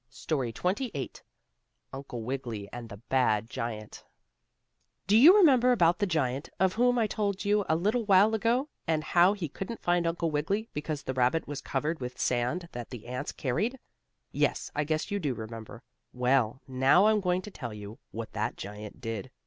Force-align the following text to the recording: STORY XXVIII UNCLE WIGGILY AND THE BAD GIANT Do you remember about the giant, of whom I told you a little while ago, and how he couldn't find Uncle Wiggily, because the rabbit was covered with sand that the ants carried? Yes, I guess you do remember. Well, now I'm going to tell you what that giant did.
STORY 0.09 0.49
XXVIII 0.51 1.11
UNCLE 1.93 2.23
WIGGILY 2.23 2.67
AND 2.73 2.89
THE 2.89 2.97
BAD 2.97 3.47
GIANT 3.51 4.03
Do 5.05 5.15
you 5.15 5.37
remember 5.37 5.71
about 5.71 5.99
the 5.99 6.07
giant, 6.07 6.49
of 6.59 6.73
whom 6.73 6.97
I 6.97 7.05
told 7.05 7.45
you 7.45 7.63
a 7.69 7.75
little 7.75 8.03
while 8.05 8.33
ago, 8.33 8.67
and 8.87 9.03
how 9.03 9.33
he 9.33 9.47
couldn't 9.47 9.79
find 9.83 10.07
Uncle 10.07 10.31
Wiggily, 10.31 10.67
because 10.73 11.03
the 11.03 11.13
rabbit 11.13 11.47
was 11.47 11.61
covered 11.61 11.99
with 11.99 12.17
sand 12.19 12.67
that 12.71 12.89
the 12.89 13.05
ants 13.05 13.31
carried? 13.31 13.77
Yes, 14.31 14.71
I 14.73 14.85
guess 14.85 15.11
you 15.11 15.19
do 15.19 15.35
remember. 15.35 15.83
Well, 16.13 16.61
now 16.67 17.05
I'm 17.05 17.21
going 17.21 17.43
to 17.43 17.51
tell 17.51 17.71
you 17.71 17.99
what 18.09 18.33
that 18.33 18.57
giant 18.57 19.01
did. 19.01 19.29